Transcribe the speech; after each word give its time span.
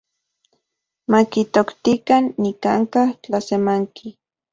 Makitoktikan 1.11 2.23
nikanka’ 2.41 3.01
tlasemanki. 3.23 4.05